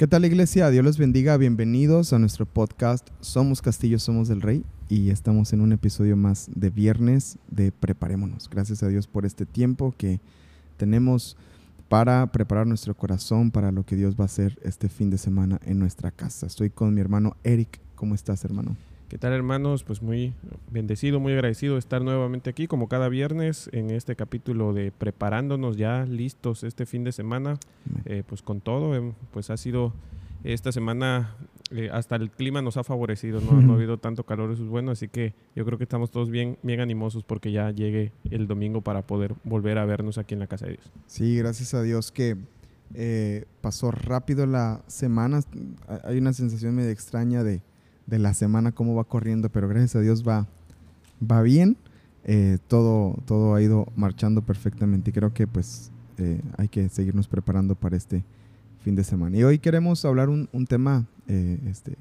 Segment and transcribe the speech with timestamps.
[0.00, 0.70] ¿Qué tal iglesia?
[0.70, 1.36] Dios los bendiga.
[1.36, 4.64] Bienvenidos a nuestro podcast Somos Castillo, Somos del Rey.
[4.88, 8.48] Y estamos en un episodio más de viernes de Preparémonos.
[8.48, 10.18] Gracias a Dios por este tiempo que
[10.78, 11.36] tenemos
[11.90, 15.60] para preparar nuestro corazón para lo que Dios va a hacer este fin de semana
[15.66, 16.46] en nuestra casa.
[16.46, 17.78] Estoy con mi hermano Eric.
[17.94, 18.78] ¿Cómo estás, hermano?
[19.10, 19.82] ¿Qué tal hermanos?
[19.82, 20.34] Pues muy
[20.70, 25.76] bendecido, muy agradecido de estar nuevamente aquí como cada viernes en este capítulo de preparándonos
[25.76, 27.58] ya listos este fin de semana,
[28.04, 29.92] eh, pues con todo, em, pues ha sido
[30.44, 31.34] esta semana,
[31.72, 33.72] eh, hasta el clima nos ha favorecido, ¿no?
[33.72, 36.56] ha habido tanto calor, eso es bueno, así que yo creo que estamos todos bien,
[36.62, 40.46] bien animosos porque ya llegue el domingo para poder volver a vernos aquí en la
[40.46, 40.92] casa de Dios.
[41.08, 42.36] Sí, gracias a Dios que
[42.94, 45.40] eh, pasó rápido la semana,
[46.04, 47.60] hay una sensación medio extraña de
[48.10, 50.46] de la semana, cómo va corriendo, pero gracias a Dios va,
[51.22, 51.76] va bien.
[52.24, 57.28] Eh, todo, todo ha ido marchando perfectamente y creo que pues eh, hay que seguirnos
[57.28, 58.24] preparando para este
[58.84, 59.36] fin de semana.
[59.38, 61.96] Y hoy queremos hablar un, un tema eh, este,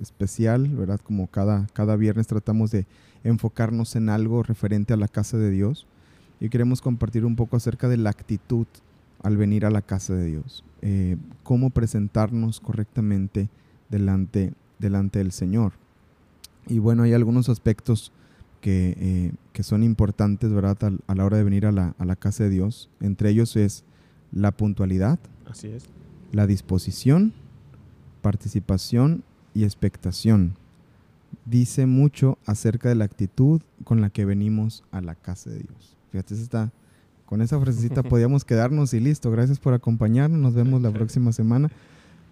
[0.00, 1.00] especial, ¿verdad?
[1.00, 2.84] Como cada, cada viernes tratamos de
[3.24, 5.86] enfocarnos en algo referente a la casa de Dios
[6.40, 8.66] y queremos compartir un poco acerca de la actitud
[9.22, 10.64] al venir a la casa de Dios,
[11.44, 13.48] cómo presentarnos correctamente
[13.88, 14.52] delante
[14.82, 15.72] delante del Señor.
[16.66, 18.12] Y bueno, hay algunos aspectos
[18.60, 20.76] que, eh, que son importantes, ¿verdad?
[21.06, 22.90] A, la hora de venir a la, a la, casa de Dios.
[23.00, 23.84] Entre ellos es
[24.30, 25.18] la puntualidad.
[25.50, 25.84] Así es.
[26.32, 27.32] La disposición,
[28.20, 30.54] participación y expectación.
[31.46, 35.96] Dice mucho acerca de la actitud con la que venimos a la casa de Dios.
[36.10, 36.70] Fíjate, está,
[37.26, 39.30] con esa frasecita podíamos quedarnos y listo.
[39.30, 40.38] Gracias por acompañarnos.
[40.38, 41.70] Nos vemos la próxima semana.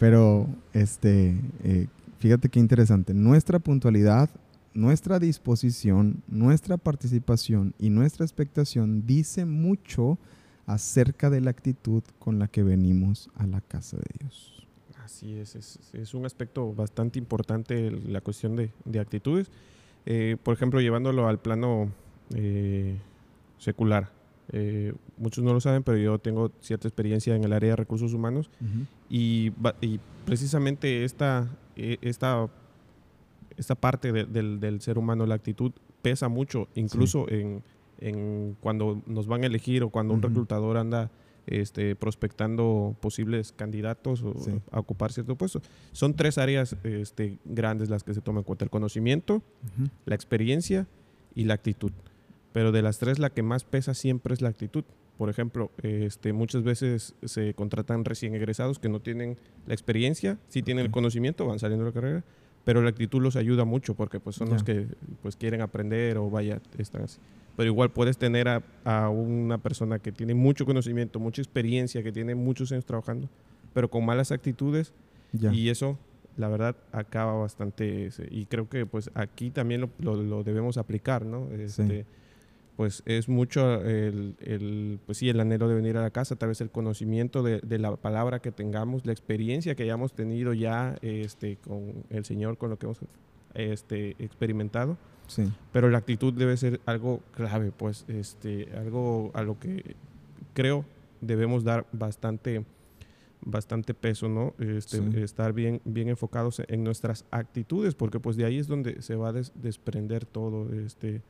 [0.01, 1.87] Pero este, eh,
[2.21, 3.15] Fíjate qué interesante.
[3.15, 4.29] Nuestra puntualidad,
[4.75, 10.19] nuestra disposición, nuestra participación y nuestra expectación dice mucho
[10.67, 14.67] acerca de la actitud con la que venimos a la casa de Dios.
[15.03, 15.55] Así es,
[15.93, 19.49] es, un aspecto bastante importante la cuestión de, actitudes.
[20.05, 21.91] Eh, por ejemplo, llevándolo al plano
[22.35, 22.99] eh,
[23.57, 24.11] secular.
[24.53, 28.13] Eh, muchos no lo saben, pero yo tengo cierta experiencia en el área de recursos
[28.13, 28.49] humanos
[29.09, 31.47] y, y, precisamente esta,
[31.77, 32.49] e, esta,
[33.55, 37.63] esta parte del, ser humano, la actitud, pesa mucho, incluso en,
[38.59, 41.11] cuando nos van a elegir o cuando un reclutador anda
[41.47, 44.33] este, prospectando posibles candidatos o
[44.71, 45.61] a ocupar cierto puesto.
[45.91, 49.41] Son tres áreas este, grandes las que se toman en cuenta, el conocimiento,
[50.05, 50.87] la experiencia
[51.35, 51.91] y la actitud.
[52.53, 54.83] Pero de las tres la que más pesa siempre es la actitud.
[55.17, 60.61] Por ejemplo, este, muchas veces se contratan recién egresados que no tienen la experiencia, sí
[60.61, 62.23] tienen el conocimiento, van saliendo de la carrera,
[62.63, 64.87] pero la actitud los ayuda mucho porque pues, son los que
[65.21, 67.19] pues, quieren aprender o vaya, están así.
[67.55, 72.33] Pero igual puedes tener a, una persona que tiene mucho conocimiento, mucha experiencia, que tiene
[72.33, 73.29] muchos años trabajando,
[73.73, 74.93] pero con malas actitudes
[75.33, 75.97] y eso
[76.37, 81.49] la verdad acaba bastante y creo que pues aquí también lo, debemos aplicar, ¿no?
[81.51, 82.05] Este,
[82.75, 86.61] pues es mucho el, pues sí, el anhelo de venir a la casa, tal vez
[86.61, 92.03] el conocimiento de, la palabra que tengamos, la experiencia que hayamos tenido ya este, con
[92.09, 92.99] el Señor, con lo que hemos
[93.53, 94.97] este, experimentado.
[95.27, 95.51] Sí.
[95.71, 99.95] Pero la actitud debe ser algo clave, pues este, algo a lo que
[100.53, 100.85] creo
[101.21, 102.65] debemos dar bastante,
[103.41, 104.53] bastante peso, ¿no?
[104.59, 109.15] Este, Estar bien, bien enfocados en nuestras actitudes, porque pues de ahí es donde se
[109.15, 110.73] va a desprender todo.
[110.73, 111.21] Este,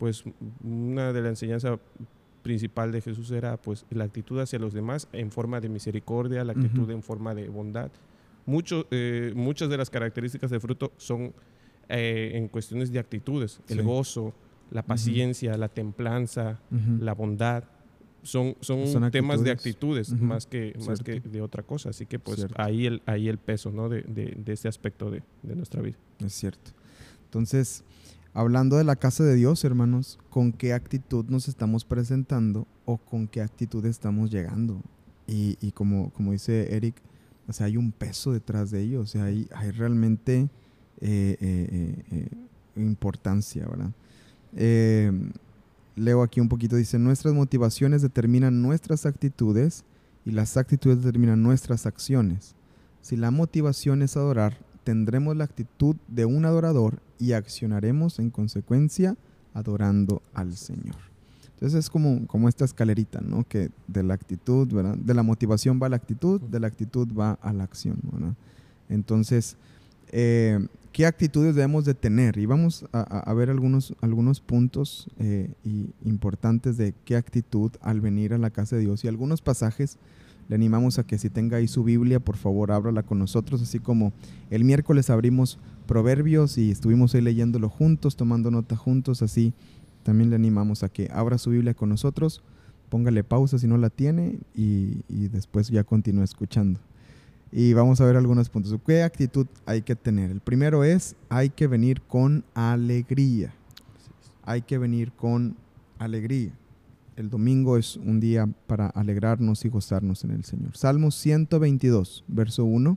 [0.00, 0.24] pues
[0.64, 1.78] una de las enseñanzas
[2.42, 6.52] principal de Jesús era pues la actitud hacia los demás en forma de misericordia, la
[6.52, 7.90] actitud en forma de bondad.
[8.46, 11.34] Mucho, eh, muchas de las características del fruto son
[11.90, 14.32] eh, en cuestiones de actitudes, el gozo,
[14.70, 16.62] la paciencia, la templanza,
[16.98, 17.64] la bondad.
[18.22, 21.90] Son, son, temas de actitudes más, que, más que de otra cosa.
[21.90, 23.90] Así que pues ahí el, ahí el peso ¿no?
[23.90, 25.98] de, de, de este aspecto de, de nuestra vida.
[26.24, 26.70] Es cierto.
[27.26, 27.84] Entonces,
[28.32, 33.26] Hablando de la casa de Dios, hermanos, ¿con qué actitud nos estamos presentando o con
[33.26, 34.80] qué actitud estamos llegando?
[35.26, 36.96] Y, como, como dice Eric,
[37.46, 40.48] o sea, hay un peso detrás de ello, o sea, hay, hay realmente
[41.00, 42.28] eh, eh, eh,
[42.76, 43.92] importancia, ¿verdad?
[45.96, 49.84] leo aquí un poquito, dice, nuestras motivaciones determinan nuestras actitudes
[50.24, 52.54] y las actitudes determinan nuestras acciones.
[53.02, 59.16] Si la motivación es adorar, tendremos la actitud de un adorador y accionaremos en consecuencia
[59.54, 60.96] adorando al Señor.
[61.54, 63.46] Entonces es como, como esta escalerita, ¿no?
[63.46, 64.96] Que de la actitud, ¿verdad?
[64.96, 68.34] De la motivación va a la actitud, de la actitud va a la acción, ¿verdad?
[68.88, 69.56] Entonces,
[70.10, 72.38] eh, ¿qué actitudes debemos de tener?
[72.38, 78.32] Y vamos a, ver algunos, algunos puntos eh, y importantes de qué actitud al venir
[78.32, 79.98] a la casa de Dios y algunos pasajes
[80.50, 83.78] le animamos a que si tenga ahí su Biblia, por favor, ábrala con nosotros, así
[83.78, 84.12] como
[84.50, 89.54] el miércoles abrimos Proverbios y estuvimos ahí leyéndolo juntos, tomando nota juntos, así
[90.02, 92.42] también le animamos a que abra su Biblia con nosotros,
[92.88, 96.80] póngale pausa si no la tiene y, y después ya continúe escuchando.
[97.52, 98.76] Y vamos a ver algunos puntos.
[98.84, 100.32] ¿Qué actitud hay que tener?
[100.32, 103.54] El primero es, hay que venir con alegría.
[104.42, 105.54] Hay que venir con
[106.00, 106.50] alegría.
[107.20, 110.74] El domingo es un día para alegrarnos y gozarnos en el Señor.
[110.74, 112.96] Salmo 122, verso 1,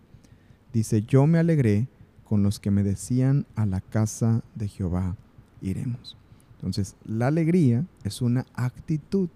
[0.72, 1.90] dice, yo me alegré
[2.24, 5.18] con los que me decían a la casa de Jehová
[5.62, 6.16] iremos.
[6.56, 9.28] Entonces, la alegría es una actitud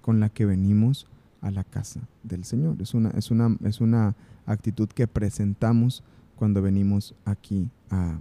[0.00, 1.06] con la que venimos
[1.40, 2.82] a la casa del Señor.
[2.82, 4.16] Es una, es una, es una
[4.46, 6.02] actitud que presentamos
[6.34, 8.18] cuando venimos aquí a,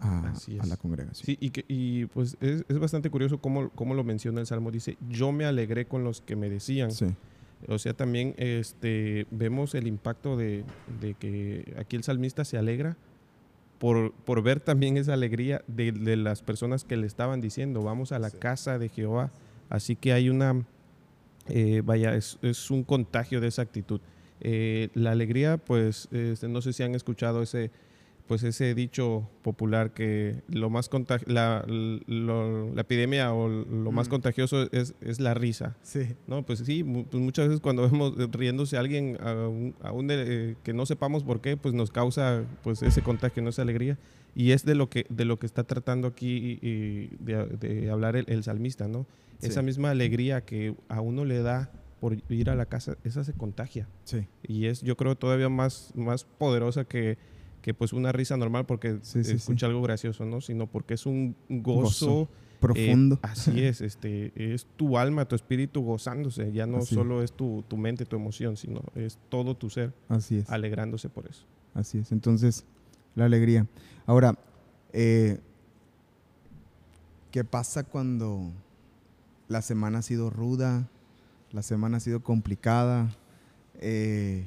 [0.00, 0.32] a,
[0.66, 1.26] la congregación.
[1.26, 4.70] Sí, y, que, y pues es, es, bastante curioso cómo, cómo, lo menciona el Salmo.
[4.70, 6.90] Dice, yo me alegré con los que me decían.
[6.90, 7.06] Sí.
[7.66, 10.64] O sea, también este, vemos el impacto de,
[11.00, 12.96] de, que aquí el salmista se alegra
[13.78, 18.12] por, por ver también esa alegría de, de, las personas que le estaban diciendo, vamos
[18.12, 19.30] a la casa de Jehová.
[19.70, 20.64] Así que hay una,
[21.48, 24.00] eh, vaya, es, es, un contagio de esa actitud.
[24.40, 27.70] Eh, la alegría, pues, este, no sé si han escuchado ese,
[28.28, 30.90] pues ese dicho popular que lo más
[31.26, 35.76] la, la epidemia o lo más contagioso es, es, la risa.
[35.82, 36.14] Sí.
[36.26, 40.84] No, pues sí, pues muchas veces cuando vemos riéndose a alguien, aún eh, que no
[40.84, 43.98] sepamos por qué, pues nos causa pues ese contagio, no esa alegría.
[44.34, 48.44] Y es de lo que, de lo que está tratando aquí y, de, hablar el,
[48.44, 49.06] salmista, ¿no?
[49.40, 53.32] Esa misma alegría que a uno le da por ir a la casa, esa se
[53.32, 53.88] contagia.
[54.04, 54.26] Sí.
[54.42, 57.18] Y es, yo creo, todavía más, más poderosa que,
[57.62, 60.40] que pues una risa normal porque escucha algo gracioso, ¿no?
[60.40, 62.28] Sino porque es un gozo,
[62.58, 63.16] profundo.
[63.16, 66.52] Eh, así es, este, es tu alma, tu espíritu gozándose.
[66.52, 70.38] Ya no solo es tu, tu, mente, tu emoción, sino es todo tu ser así
[70.38, 70.50] es.
[70.50, 71.44] alegrándose por eso.
[71.74, 72.12] Así es.
[72.12, 72.64] Entonces,
[73.14, 73.66] la alegría.
[74.06, 74.38] Ahora,
[74.92, 75.40] eh,
[77.30, 78.52] ¿qué pasa cuando
[79.48, 80.88] la semana ha sido ruda?
[81.52, 83.14] La semana ha sido complicada.
[83.80, 84.46] Eh,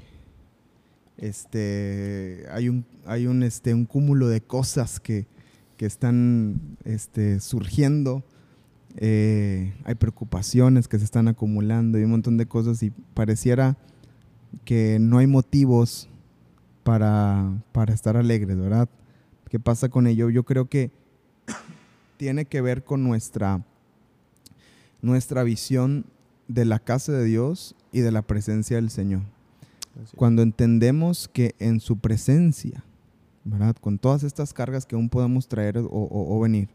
[1.21, 5.27] este, hay un, hay un, este, un cúmulo de cosas que,
[5.77, 8.23] que están este, surgiendo.
[8.97, 13.77] Eh, hay preocupaciones que se están acumulando y un montón de cosas y pareciera
[14.65, 16.09] que no hay motivos
[16.83, 18.89] para, para estar alegres, ¿verdad?
[19.47, 20.29] ¿Qué pasa con ello?
[20.31, 20.91] Yo creo que
[22.17, 23.63] tiene que ver con nuestra,
[25.03, 26.05] nuestra visión
[26.47, 29.21] de la casa de Dios y de la presencia del Señor.
[30.15, 32.83] Cuando entendemos que en su presencia,
[33.43, 33.75] ¿verdad?
[33.75, 36.69] Con todas estas cargas que aún podamos traer o, venir,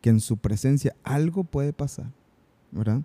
[0.00, 2.10] que en su presencia algo puede pasar,
[2.70, 3.02] ¿verdad?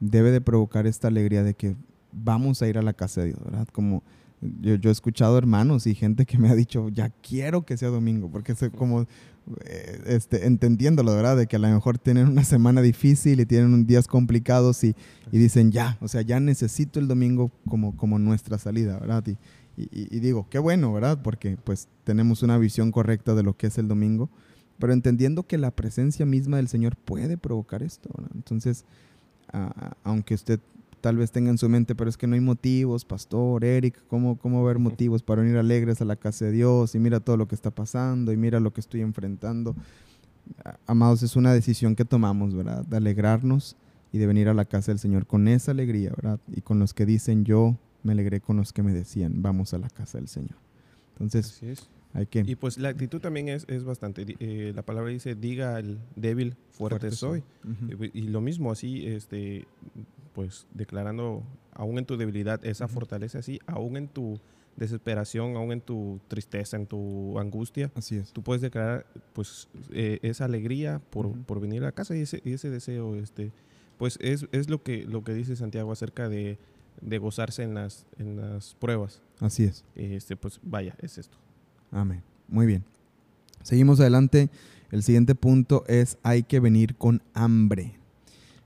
[0.00, 1.76] Debe de provocar esta alegría de que
[2.12, 3.68] vamos a ir a la casa de Dios, ¿verdad?
[3.72, 4.02] Como
[4.40, 7.88] yo, yo, he escuchado hermanos y gente que me ha dicho, ya quiero que sea
[7.88, 9.06] domingo, porque es como
[10.06, 11.36] este, entendiéndolo, ¿verdad?
[11.36, 14.94] De que a lo mejor tienen una semana difícil y tienen días complicados y,
[15.32, 19.24] y, dicen, ya, o sea, ya necesito el domingo como, como nuestra salida, ¿verdad?
[19.26, 19.36] Y,
[19.76, 21.20] y, digo, qué bueno, ¿verdad?
[21.22, 24.28] Porque pues tenemos una visión correcta de lo que es el domingo,
[24.78, 28.32] pero entendiendo que la presencia misma del Señor puede provocar esto, ¿verdad?
[28.34, 28.84] Entonces,
[30.02, 30.60] aunque usted
[31.00, 34.38] tal vez tenga en su mente, pero es que no hay motivos, pastor, Eric, ¿cómo,
[34.38, 36.94] cómo ver motivos para venir alegres a la casa de Dios?
[36.94, 39.74] Y mira todo lo que está pasando y mira lo que estoy enfrentando.
[40.86, 42.84] Amados, es una decisión que tomamos, ¿verdad?
[42.84, 43.76] De alegrarnos
[44.12, 46.40] y de venir a la casa del Señor con esa alegría, ¿verdad?
[46.48, 49.78] Y con los que dicen, yo me alegré con los que me decían, vamos a
[49.78, 50.56] la casa del Señor.
[51.12, 51.60] Entonces,
[52.18, 52.42] hay que...
[52.46, 56.56] Y pues la actitud también es, es bastante, eh, la palabra dice, diga al débil,
[56.70, 57.42] fuerte, soy.
[57.88, 59.66] y, y, lo mismo, así, este,
[60.34, 64.38] pues declarando aún en tu debilidad esa fortaleza así, aún en tu
[64.76, 67.90] desesperación, aún en tu tristeza, en tu angustia.
[67.94, 68.32] Así es.
[68.32, 72.70] Tú puedes declarar pues eh, esa alegría por, por, venir a casa y ese, ese
[72.70, 73.52] deseo, este,
[73.98, 76.58] pues es, es, lo, que, lo que dice Santiago acerca de,
[77.00, 79.22] de gozarse en las, en las pruebas.
[79.40, 79.84] Así es.
[79.94, 81.36] Este, pues vaya, es esto.
[81.90, 82.22] Amén.
[82.48, 82.84] Muy bien.
[83.62, 84.50] Seguimos adelante.
[84.90, 87.98] El siguiente punto es hay que venir con hambre.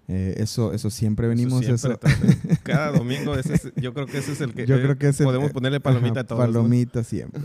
[0.08, 1.64] Eh, eso, eso siempre venimos.
[1.64, 1.98] Eso
[2.62, 3.34] cada domingo,
[3.76, 6.24] yo creo que ese es el que, yo creo que podemos eh, ponerle palomita a
[6.24, 6.40] todos.
[6.40, 7.40] Palomita siempre.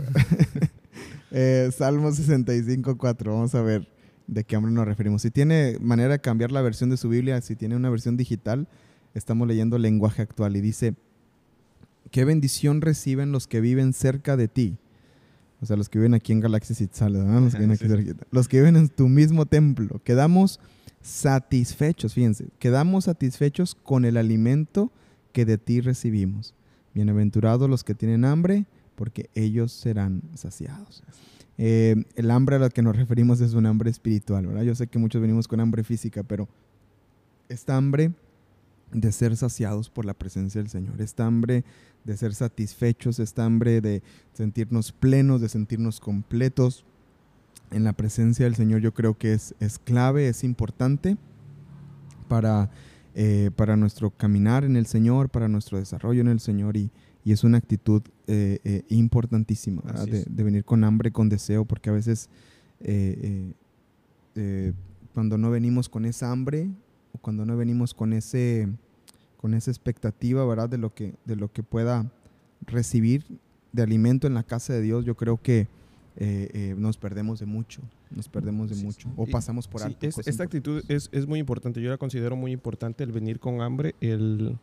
[1.32, 3.34] eh, Salmo 65, 4.
[3.34, 3.88] Vamos a ver
[4.28, 5.22] de qué hombre nos referimos.
[5.22, 8.68] Si tiene manera de cambiar la versión de su Biblia, si tiene una versión digital,
[9.14, 10.96] estamos leyendo lenguaje actual y dice,
[12.12, 14.78] ¿qué bendición reciben los que viven cerca de ti?
[15.62, 19.08] O sea, los que viven aquí en los, que viven los que viven en tu
[19.08, 20.00] mismo templo.
[20.04, 20.60] Quedamos
[21.02, 24.92] satisfechos, fíjense, quedamos satisfechos con el alimento
[25.32, 26.54] que de ti recibimos.
[26.94, 31.04] Bienaventurados los que tienen hambre, porque ellos serán saciados.
[31.58, 34.64] Eh, el hambre a la que nos referimos es un hambre espiritual, ¿verdad?
[34.64, 36.48] Yo sé que muchos venimos con hambre física, pero
[37.50, 38.12] esta hambre
[38.92, 41.64] de ser saciados por la presencia del Señor, esta hambre
[42.04, 44.02] de ser satisfechos, esta hambre de
[44.34, 46.86] sentirnos plenos, de sentirnos completos
[47.72, 51.18] en la presencia del Señor, yo creo que es, es clave, es importante
[52.30, 52.70] para,
[53.14, 56.92] eh, para nuestro caminar en el Señor, para nuestro desarrollo en el Señor y,
[57.26, 61.90] y es una actitud eh, eh, importantísima de, de, venir con hambre, con deseo, porque
[61.90, 62.30] a veces
[65.14, 66.70] cuando no venimos con esa hambre
[67.18, 68.70] o cuando no venimos con ese
[69.38, 70.68] con esa expectativa, ¿verdad?
[70.68, 72.12] De lo que, de lo que pueda
[72.66, 73.24] recibir
[73.72, 75.68] de alimento en la casa de Dios, yo creo que
[76.18, 80.08] eh, eh, nos perdemos de mucho, nos perdemos de mucho, o pasamos por alto.
[80.26, 83.96] esta actitud es, es, muy importante, yo la considero muy importante el venir con hambre,
[84.02, 84.58] el...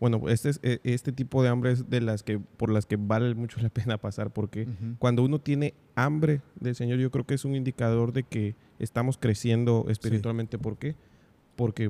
[0.00, 2.96] Bueno, este, es, e, este tipo de hambre es de las que, por las que
[2.96, 4.66] vale mucho la pena pasar, porque
[4.98, 9.16] cuando uno tiene hambre del Señor, yo creo que es un indicador de que estamos
[9.16, 10.58] creciendo espiritualmente.
[10.58, 10.96] ¿Por qué?
[10.96, 11.11] Porque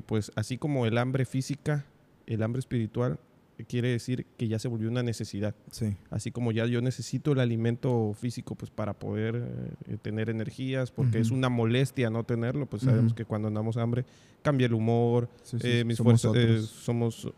[0.07, 1.87] pues así como el hambre física
[2.27, 3.19] el hambre espiritual
[3.65, 5.55] quiere decir que ya se volvió una necesidad.
[5.71, 5.97] Sí.
[6.11, 11.21] Así como ya yo necesito el alimento físico pues para poder eh, tener energías, porque
[11.21, 14.05] es una molestia no tenerlo, pues sabemos que cuando andamos hambre
[14.43, 15.29] cambia el humor,
[15.63, 17.33] eh, mis somos fuerzas eh, somos,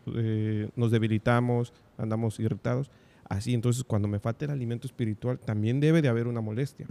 [0.75, 2.89] nos debilitamos, andamos irritados.
[3.27, 6.85] Así, entonces cuando me falta el alimento espiritual también debe de haber una molestia.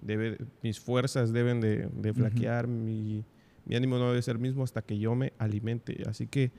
[0.00, 3.24] debe, mis fuerzas deben de, de flaquear, mi,
[3.66, 6.02] mi ánimo no debe ser el mismo hasta que yo me alimente.
[6.08, 6.52] Así que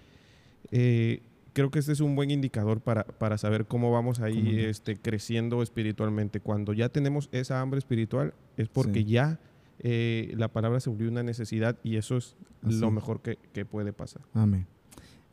[0.72, 1.22] eh,
[1.54, 5.64] creo que este es un buen indicador para, para saber cómo vamos ahí este, creciendo
[5.64, 6.40] espiritualmente.
[6.40, 9.40] Cuando ya tenemos esa hambre espiritual es porque ya
[9.80, 13.94] eh, la palabra se volvió una necesidad y eso es lo mejor que, que, puede
[13.94, 14.22] pasar.
[14.34, 14.68] Amén.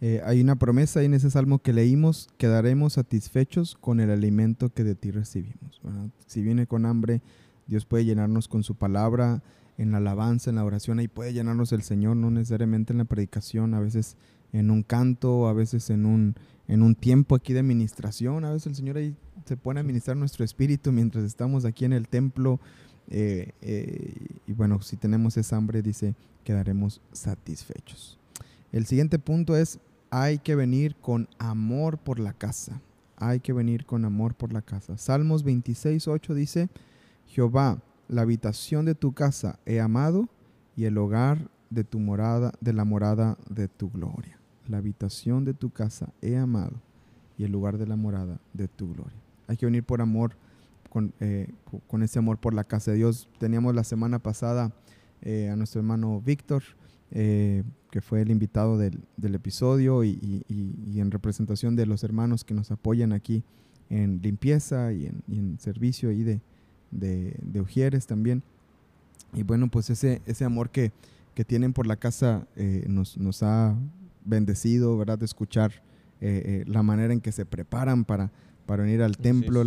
[0.00, 4.84] Eh, hay una promesa en ese salmo que leímos, quedaremos satisfechos con el alimento que
[4.84, 5.80] de ti recibimos.
[6.26, 7.22] Si viene con hambre,
[7.66, 9.42] Dios puede llenarnos con su palabra,
[9.76, 13.04] en la alabanza, en la oración, ahí puede llenarnos el Señor, no necesariamente en la
[13.04, 14.16] predicación, a veces
[14.52, 16.36] en un canto, a veces en un,
[16.68, 20.16] en un tiempo aquí de administración, a veces el Señor ahí se pone a administrar
[20.16, 22.60] nuestro espíritu mientras estamos aquí en el templo.
[23.08, 24.14] Eh, eh,
[24.46, 26.14] y bueno, si tenemos esa hambre, dice,
[26.44, 28.18] quedaremos satisfechos.
[28.72, 29.78] El siguiente punto es,
[30.10, 32.80] hay que venir con amor por la casa.
[33.16, 34.96] Hay que venir con amor por la casa.
[34.98, 36.68] Salmos 26, 8 dice,
[37.26, 40.28] Jehová, la habitación de tu casa he amado
[40.76, 45.54] y el hogar de tu morada, de la morada de tu gloria la habitación de
[45.54, 46.80] tu casa he amado
[47.36, 49.16] y el lugar de la morada de tu gloria.
[49.46, 50.36] Hay que venir por amor,
[50.88, 51.48] con, eh,
[51.88, 53.28] con ese amor por la casa de Dios.
[53.38, 54.72] Teníamos la semana pasada
[55.22, 56.62] eh, a nuestro hermano Víctor,
[57.10, 62.70] eh, que fue el invitado del, episodio y, en representación de los hermanos que nos
[62.70, 63.44] apoyan aquí
[63.90, 66.40] en limpieza y en, servicio y de,
[66.94, 68.42] de, Ujieres también.
[69.32, 70.92] Y bueno, pues ese, ese amor que,
[71.34, 72.46] que tienen por la casa
[72.86, 73.76] nos, nos ha
[74.24, 75.18] bendecido, ¿verdad?
[75.18, 75.82] De escuchar
[76.20, 78.30] eh, eh, la manera en que se preparan para,
[78.66, 79.62] para venir al templo,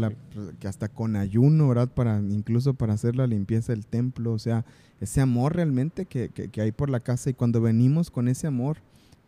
[0.60, 1.90] que hasta con ayuno, ¿verdad?
[1.90, 4.66] Para, incluso para hacer la limpieza del templo, o sea,
[5.00, 8.78] ese amor realmente que, que, hay por la casa y cuando venimos con ese amor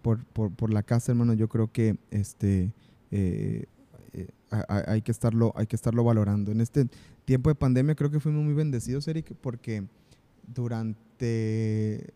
[0.01, 2.71] por, por, por la casa, hermano, yo creo que este,
[4.13, 4.27] eh,
[4.67, 6.51] hay, que estarlo, hay que estarlo valorando.
[6.51, 6.87] En este
[7.25, 9.83] tiempo de pandemia creo que fuimos muy bendecidos, Eric, porque
[10.47, 12.13] durante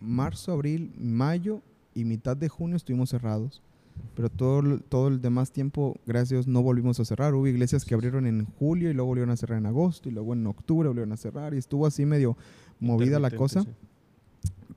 [0.00, 1.62] marzo, abril, mayo
[1.94, 3.62] y mitad de junio estuvimos cerrados.
[4.14, 7.34] Pero todo, todo el demás tiempo, gracias a Dios, no volvimos a cerrar.
[7.34, 10.34] Hubo iglesias que abrieron en julio y luego volvieron a cerrar en agosto y luego
[10.34, 12.36] en octubre volvieron a cerrar y estuvo así medio
[12.78, 13.64] movida la cosa.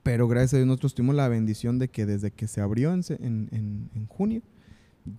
[0.02, 3.04] Pero gracias a Dios nosotros tuvimos la bendición de que desde que se abrió en,
[3.20, 4.42] en, en junio,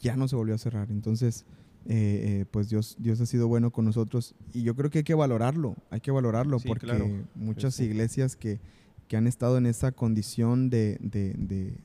[0.01, 0.91] ya no se volvió a cerrar.
[0.91, 1.45] Entonces,
[1.85, 5.03] eh, eh, pues Dios, Dios ha sido bueno con nosotros y yo creo que hay
[5.03, 8.59] que valorarlo, hay que valorarlo porque muchas iglesias que
[9.07, 11.77] que han estado en esa condición de, de,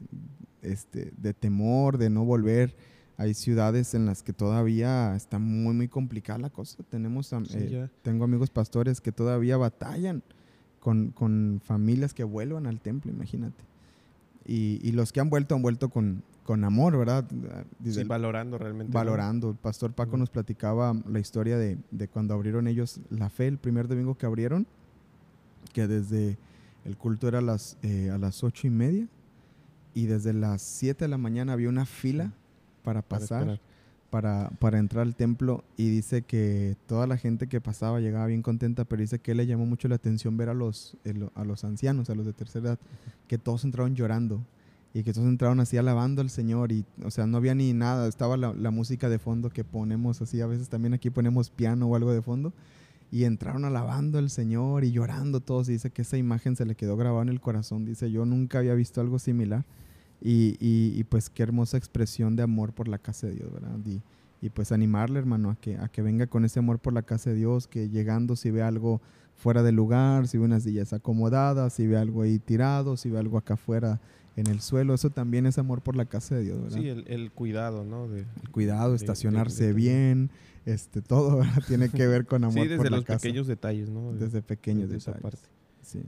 [0.62, 2.74] este, de temor, de no volver.
[3.16, 6.82] Hay ciudades en las que todavía está muy, muy complicada la cosa.
[6.88, 10.22] Tenemos, eh, tengo amigos pastores que todavía batallan
[10.78, 13.64] con, con, familias que vuelvan al templo, imagínate.
[14.46, 17.26] Y, y, los que han vuelto han vuelto con, con amor, ¿verdad?
[17.84, 18.90] sí, valorando realmente.
[18.90, 19.50] Valorando.
[19.50, 23.58] El pastor Paco nos platicaba la historia de, de, cuando abrieron ellos la fe, el
[23.58, 24.66] primer domingo que abrieron,
[25.74, 26.38] que desde
[26.86, 29.06] el culto era a las, eh, a las ocho y media
[29.92, 32.32] y desde las siete de la mañana había una fila
[32.82, 33.60] para pasar,
[34.08, 38.40] para, para, entrar al templo y dice que toda la gente que pasaba llegaba bien
[38.40, 40.96] contenta, pero dice que le llamó mucho la atención ver a los,
[41.34, 42.78] a los ancianos, a los de tercera edad,
[43.26, 44.42] que todos entraron llorando.
[44.98, 48.08] Y que todos entraron así alabando al Señor y, o sea, no había ni nada,
[48.08, 51.94] estaba la, música de fondo que ponemos así, a veces también aquí ponemos piano o
[51.94, 52.52] algo de fondo
[53.12, 56.74] y entraron alabando al Señor y llorando todos y dice que esa imagen se le
[56.74, 59.64] quedó grabada en el corazón, dice yo nunca había visto algo similar
[60.20, 63.78] y, y, y pues qué hermosa expresión de amor por la casa de Dios, ¿verdad?
[63.86, 64.02] Y,
[64.40, 67.30] y pues animarle hermano a que, a que venga con ese amor por la casa
[67.30, 69.00] de Dios, que llegando si ve algo
[69.36, 73.18] fuera de lugar, si ve unas sillas acomodadas, si ve algo ahí tirado, si ve
[73.20, 74.00] algo acá afuera
[74.38, 76.78] en el suelo, eso también es amor por la casa de Dios, ¿verdad?
[76.78, 78.08] Sí, el, el cuidado, ¿no?
[78.08, 80.30] De, el cuidado, de- estacionarse de- bien,
[80.66, 81.62] este, todo ¿verdad?
[81.66, 83.18] tiene que ver con amor sí, por desde la los casa.
[83.20, 84.12] pequeños detalles, ¿no?
[84.12, 85.40] De- desde pequeños desde esa detalles.
[85.40, 85.48] parte.
[85.82, 86.00] Sí.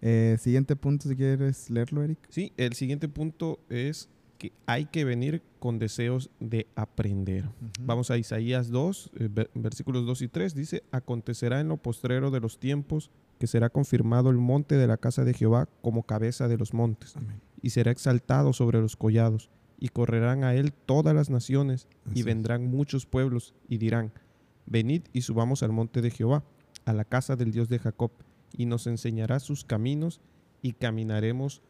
[0.00, 2.18] Eh, siguiente punto, si quieres leerlo, Eric.
[2.28, 4.08] Sí, el siguiente punto es
[4.38, 7.48] que hay que venir con deseos de aprender.
[7.80, 10.54] Vamos a Isaías 2, eh, ver- versículos 2 y 3.
[10.54, 13.10] Dice, acontecerá en lo postrero de los tiempos
[13.40, 17.16] que será confirmado el monte de la casa de Jehová como cabeza de los montes,
[17.16, 17.40] Amén.
[17.62, 19.50] Y será exaltado sobre los collados,
[19.80, 22.24] y correrán a él todas las naciones, Así y es.
[22.26, 24.12] vendrán muchos pueblos, y dirán,
[24.66, 26.44] venid y subamos al monte de Jehová,
[26.84, 28.10] a la casa del Dios de Jacob,
[28.56, 30.20] y nos enseñará sus caminos,
[30.62, 31.62] y caminaremos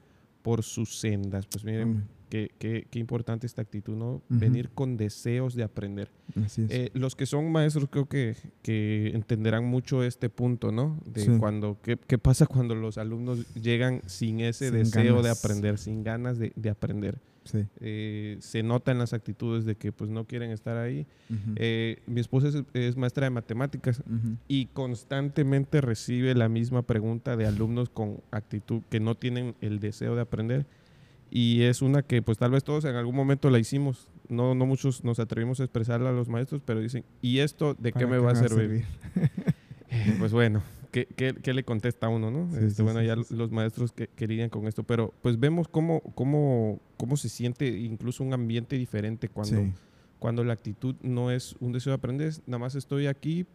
[0.42, 1.47] por sus sendas.
[1.47, 2.09] Pues miren, Amén.
[2.28, 4.14] Qué, qué- qué importante esta actitud, ¿no?
[4.14, 4.23] Ujú.
[4.28, 6.11] Venir con deseos de aprender.
[6.44, 6.70] Así es.
[6.70, 11.00] Eh, los que son maestros creo que, que entenderán mucho este punto, ¿no?
[11.06, 11.30] De Sí.
[11.38, 15.44] cuando, ¿qué, qué pasa cuando los alumnos llegan sin ese Sin deseo de ganas.
[15.44, 17.18] aprender, sin ganas de, de aprender?
[17.44, 17.64] sí.
[17.80, 21.06] Eh, se nota en las actitudes de que pues no quieren estar ahí.
[21.30, 21.54] Ujú.
[21.56, 24.37] Eh, mi esposa es, es maestra de matemáticas Ujú.
[24.49, 30.14] y constantemente recibe la misma pregunta de alumnos con actitud que no tienen el deseo
[30.14, 30.66] de aprender.
[31.30, 34.08] Y es una que pues tal vez todos en algún momento la hicimos.
[34.28, 37.92] No, no muchos nos atrevimos a expresarla a los maestros, pero dicen, ¿y esto de
[37.92, 38.85] qué ¿Para me va a servir?
[39.90, 42.50] Eh, pues bueno, ¿qué, qué, qué le contesta a uno, no?
[42.50, 45.41] Sí, Este, sí, bueno, sí, ya los maestros que, que lidian con esto, pero pues
[45.41, 49.64] vemos cómo, cómo, cómo se siente incluso un ambiente diferente cuando,
[50.19, 53.47] cuando la actitud no es un deseo de aprender, nada más estoy aquí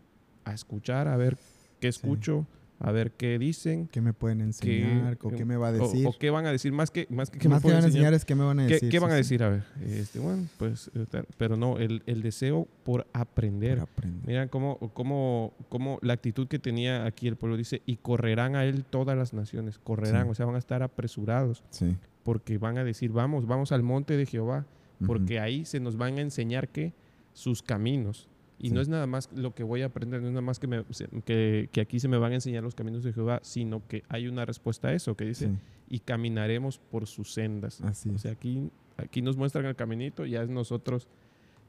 [0.44, 1.38] a escuchar, a ver
[1.80, 2.48] qué escucho,
[2.80, 5.18] a ver qué dicen, ¿Qué me pueden enseñar?
[5.22, 6.06] ¿O qué me va a decir?
[6.06, 7.86] O, qué van a decir, más que, más que qué me Más que van a
[7.86, 8.90] enseñar, es qué me van a ¿Qué, decir.
[8.90, 9.44] qué van sí, a decir?
[9.44, 11.06] A ver, este, bueno, pues, eh,
[11.38, 13.80] pero no, el, el deseo por aprender.
[13.80, 14.22] Aprender.
[14.28, 18.66] Mira cómo, cómo, cómo la actitud que tenía aquí el pueblo dice, y correrán a
[18.66, 20.32] él todas las naciones, correrán, Sí.
[20.32, 21.96] o sea, van a estar apresurados, Sí.
[22.24, 24.66] porque van a decir, vamos, vamos al monte de Jehová,
[25.06, 26.94] porque ahí se nos van a enseñar que
[27.34, 28.30] sus caminos.
[28.64, 28.74] Y Sí.
[28.76, 30.86] no es nada más lo que voy a aprender, no es nada más que, me-
[31.26, 34.28] que, que aquí se me van a enseñar los caminos de Jehová, sino que hay
[34.28, 35.54] una respuesta a eso, que dice, Sí,
[35.90, 37.82] y caminaremos por sus sendas.
[37.82, 41.08] así O sea, aquí, aquí nos muestran el caminito, ya es nosotros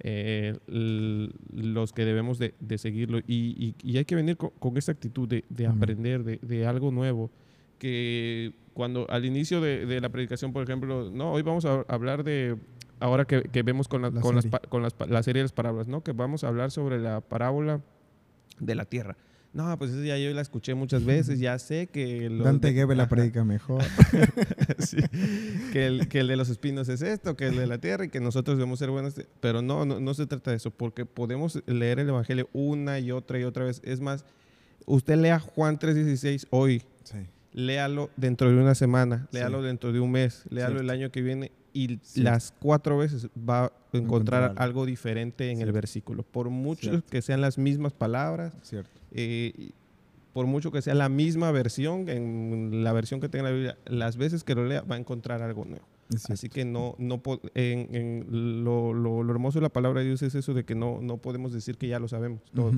[0.00, 3.18] eh, los que debemos de, de seguirlo.
[3.18, 3.24] Y,
[3.58, 6.90] y- y hay que venir con, con esa actitud de, de aprender, de, de algo
[6.90, 7.30] nuevo.
[7.78, 12.56] Que cuando al inicio de la predicación, por ejemplo, no, hoy vamos a hablar de,
[13.04, 14.58] ahora que, que vemos con, la, La con, las, serie.
[14.58, 16.02] pa- con las la serie de las parábolas, ¿no?
[16.02, 17.80] Que vamos a hablar sobre la parábola
[18.58, 19.16] de la tierra.
[19.52, 22.28] No, pues esa ya yo la escuché muchas veces, ya sé que...
[22.28, 23.82] los Dante de- Gebel la predica mejor.
[24.78, 24.96] Sí,
[25.72, 28.08] que, el, que el de los espinos es esto, que el de la tierra y
[28.08, 29.14] que nosotros debemos ser buenos.
[29.40, 33.12] Pero no, no, no se trata de eso, porque podemos leer el Evangelio una y
[33.12, 33.80] otra y otra vez.
[33.84, 34.24] Es más,
[34.86, 37.18] usted lea Juan 3.16 hoy, Sí.
[37.52, 39.38] léalo dentro de una semana, Sí.
[39.38, 43.64] léalo dentro de un mes, léalo el año que viene y las cuatro veces va
[43.66, 44.86] a encontrar Encontrar algo.
[44.86, 46.22] diferente en el versículo.
[46.22, 47.10] Por mucho Cierto.
[47.10, 48.54] que sean las mismas palabras,
[49.12, 49.70] eh,
[50.32, 54.16] por mucho que sea la misma versión, en la versión que tenga la Biblia, las
[54.16, 55.84] veces que lo lea va a encontrar algo nuevo.
[56.28, 57.20] Así que no, no
[57.54, 60.74] en, en lo, lo- lo hermoso de la palabra de Dios es eso de que
[60.74, 62.72] no, no podemos decir que ya lo sabemos todo.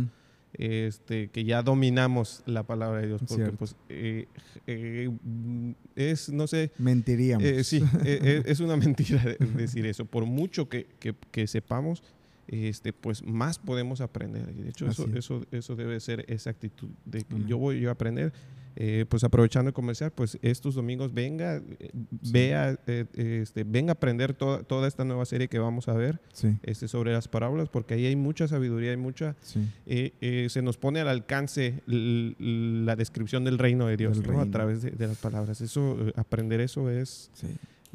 [0.58, 3.56] Este, que ya dominamos la palabra de Dios, porque Cierto.
[3.56, 4.26] pues eh,
[4.66, 7.44] eh, mm, es, no sé, Mentiríamos.
[7.46, 10.04] eh, sí, eh, eh, es una mentira de- decir eso.
[10.04, 12.02] Por mucho que, que- que sepamos,
[12.48, 14.46] este, pues más podemos aprender.
[14.54, 15.14] De hecho, eso, es.
[15.16, 17.48] eso, eso debe ser esa actitud de que Amén.
[17.48, 18.32] yo voy yo a aprender.
[18.78, 21.90] Eh, pues aprovechando el comercial, pues estos domingos venga, eh,
[22.22, 22.30] Sí.
[22.32, 23.06] vea, eh,
[23.42, 26.58] este, venga a aprender toda, toda esta nueva serie que vamos a ver Sí.
[26.62, 29.66] este, sobre las parábolas, porque ahí hay mucha sabiduría, hay mucha, Sí.
[30.50, 35.06] se nos pone al alcance la descripción del reino de Dios a través de, de
[35.06, 35.60] las palabras.
[35.62, 37.30] Eso, aprender eso es.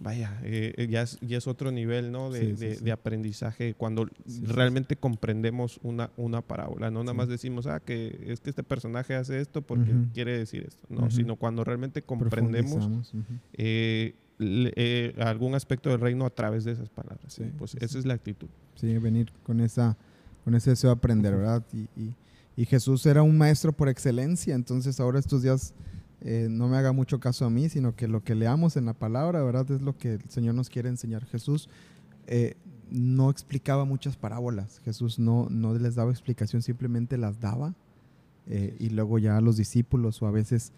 [0.01, 2.31] Vaya, eh, eh, ya, es, ya es otro nivel ¿no?
[2.31, 2.83] de, Sí, sí, de- sí.
[2.83, 4.07] de aprendizaje cuando
[4.41, 6.89] realmente comprendemos una, una parábola.
[6.89, 10.63] No nada más decimos, ah, que es que este personaje hace esto porque quiere decir
[10.67, 10.85] esto.
[10.89, 12.89] No, sino cuando realmente comprendemos
[13.53, 17.31] eh, le- eh, algún aspecto del reino a través de esas palabras.
[17.33, 18.49] Sí, pues esa es la actitud.
[18.75, 19.97] Sí, venir con esa
[20.43, 21.35] con ese deseo de aprender.
[21.35, 21.63] ¿verdad?
[21.71, 22.15] Y, y-
[22.57, 25.73] y Jesús era un maestro por excelencia, entonces ahora estos días
[26.21, 28.93] eh, no me haga mucho caso a mí, sino que lo que leamos en la
[28.93, 29.69] palabra, ¿verdad?
[29.71, 31.25] Es lo que el Señor nos quiere enseñar.
[31.25, 31.67] Jesús
[32.27, 32.55] eh,
[32.91, 37.73] no explicaba muchas parábolas, Jesús no, no les daba explicación, simplemente las daba.
[38.47, 40.73] Eh, y luego ya a los discípulos o a veces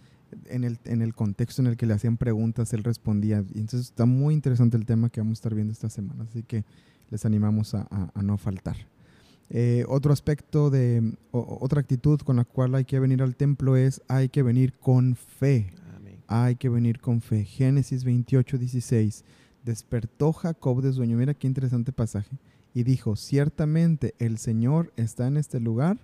[0.46, 3.44] en el, en el contexto en el que le hacían preguntas, él respondía.
[3.54, 6.44] Y entonces está muy interesante el tema que vamos a estar viendo esta semana, así
[6.44, 6.66] que
[7.10, 8.78] les animamos a, a, no faltar.
[9.50, 14.02] Eh, otro aspecto de otra actitud con la cual hay que venir al templo es
[14.08, 15.74] hay que venir con fe.
[16.28, 17.44] Hay que venir con fe.
[17.44, 19.24] Génesis 28, 16.
[19.64, 21.18] Despertó Jacob de sueño.
[21.18, 22.38] Mira qué interesante pasaje.
[22.74, 26.00] Y dijo, ciertamente el Señor está en este lugar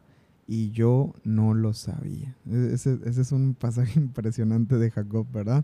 [0.47, 2.36] y yo no lo sabía.
[2.49, 5.63] E-, ese, es un pasaje impresionante de Jacob, ¿verdad?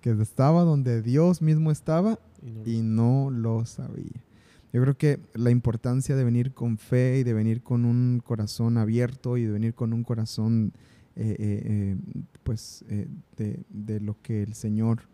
[0.00, 2.18] Que estaba donde Dios mismo estaba
[2.64, 4.22] y no, lo sabía.
[4.76, 8.76] Yo creo que la importancia de venir con fe y de venir con un corazón
[8.76, 10.74] abierto y de venir con un corazón,
[11.14, 11.96] eh, eh, eh,
[12.42, 12.84] pues,
[13.38, 15.08] de, de, lo que el Señor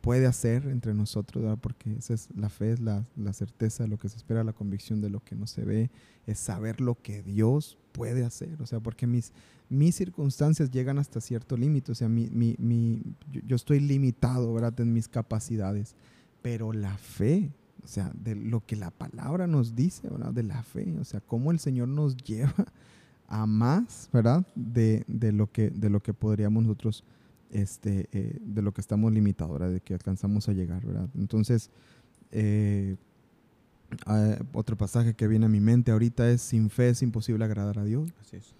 [0.00, 1.58] puede hacer entre nosotros, ¿verdad?
[1.60, 4.54] porque esa es la fe, es la, la, certeza de lo que se espera, la
[4.54, 5.90] convicción de lo que no se ve,
[6.26, 9.34] es saber lo que Dios puede hacer, o sea, porque mis,
[9.68, 14.80] mis circunstancias llegan hasta cierto límite, o sea, mi, mi, mi, yo, estoy limitado, ¿verdad?,
[14.80, 15.96] en mis capacidades,
[16.40, 17.50] pero la fe,
[17.84, 21.20] o sea, de lo que la palabra nos dice, ¿verdad?, de la fe, o sea,
[21.20, 22.66] cómo el Señor nos lleva
[23.28, 27.04] a más, ¿verdad?, de, de lo, que, de lo que podríamos nosotros
[27.52, 31.08] este, eh, de lo que estamos limitados, de que alcanzamos a llegar, ¿verdad?
[31.14, 31.70] Entonces,
[32.30, 32.96] eh,
[34.54, 37.84] otro pasaje que viene a mi mente ahorita es, sin fe es imposible agradar a
[37.84, 38.10] Dios.
[38.22, 38.54] Así es.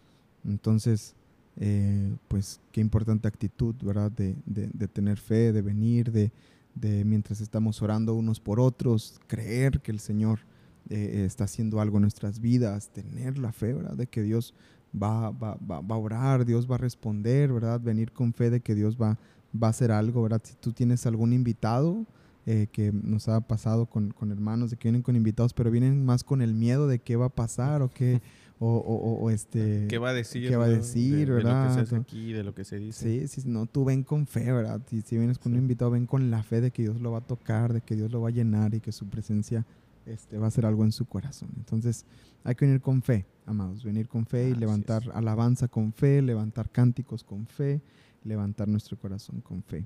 [0.44, 1.14] Entonces,
[1.56, 4.12] eh, pues qué importante actitud, ¿verdad?
[4.12, 6.30] De, de, tener fe, de venir, de,
[6.74, 10.40] de, mientras estamos orando unos por otros, creer que el Señor
[10.88, 13.72] está haciendo algo en nuestras vidas, tener la fe.
[13.72, 14.52] De que Dios
[15.00, 17.80] va, va, va, va, a orar, Dios va a responder, ¿verdad?
[17.80, 19.18] Venir con fe de que Dios va,
[19.60, 20.42] va a hacer algo, ¿verdad?
[20.44, 22.04] Si tú tienes algún invitado
[22.44, 26.04] eh, que nos ha pasado con, con, hermanos, de que vienen con invitados, pero vienen
[26.04, 28.20] más con el miedo de qué va a pasar o qué...
[28.64, 31.68] O, o, este qué va a decir qué va a decir de, verdad de lo
[31.68, 34.24] que se hace aquí de lo que se dice sí sí no tú ven con
[34.28, 37.00] fe verdad si, si vienes con un invitado ven con la fe de que Dios
[37.00, 39.66] lo va a tocar de que Dios lo va a llenar y que su presencia
[40.06, 41.50] este, va a hacer algo en su corazón.
[41.56, 42.04] Entonces
[42.44, 46.70] hay que venir con fe, amados, venir con fe y levantar alabanza con fe, levantar
[46.70, 47.80] cánticos con fe,
[48.24, 49.84] levantar nuestro corazón con fe.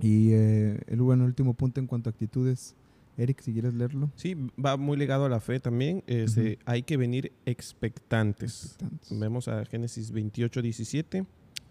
[0.00, 2.74] Y eh, el bueno, último punto en cuanto a actitudes.
[3.18, 4.10] Eric, si quieres leerlo.
[4.14, 6.04] Sí, va muy ligado a la fe también.
[6.06, 8.64] Este, hay que venir expectantes.
[8.64, 9.18] expectantes.
[9.18, 11.26] Vemos a Génesis 28, 17.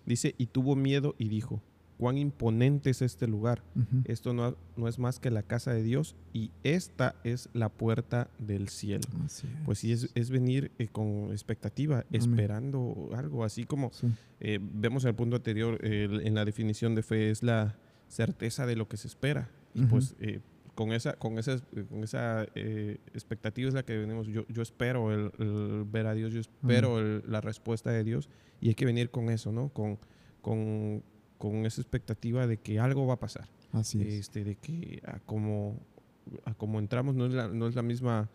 [0.05, 1.61] Dice, y tuvo miedo y dijo,
[1.97, 3.63] cuán imponente es este lugar.
[4.05, 8.29] Esto no, no, es más que la casa de Dios y esta es la puerta
[8.39, 9.07] del cielo.
[9.65, 13.91] Pues sí, es, es venir eh, con expectativa, esperando algo, así como
[14.39, 17.75] eh, vemos en el punto anterior, en la definición de fe es la
[18.07, 19.49] certeza de lo que se espera.
[19.73, 20.15] Y pues
[20.77, 21.59] con esa, con esa,
[21.89, 22.43] con esa
[23.13, 24.27] expectativa es la que venimos.
[24.27, 28.29] Yo, yo espero el, ver a Dios, yo espero la respuesta de Dios
[28.61, 29.69] y hay que venir con eso, ¿no?
[29.69, 29.97] Con,
[30.41, 31.03] con
[31.37, 33.47] con esa expectativa de que algo va a pasar.
[33.71, 34.13] Así es.
[34.13, 35.79] Este, de que a como,
[36.45, 38.29] a como entramos no es la, no es la misma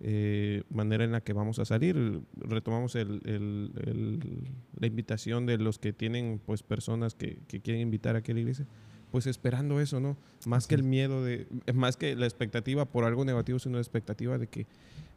[0.00, 2.22] eh, manera en la que vamos a salir.
[2.36, 8.16] Retomamos el, el, la invitación de los que tienen pues personas que, que quieren invitar
[8.16, 8.66] a aquella iglesia
[9.10, 10.16] pues esperando eso, ¿no?
[10.46, 14.38] Más que el miedo de, más que la expectativa por algo negativo, sino la expectativa
[14.38, 14.66] de que